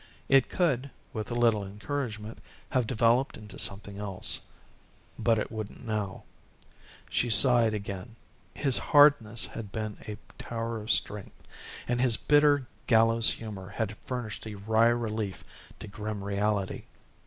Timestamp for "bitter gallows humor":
12.17-13.69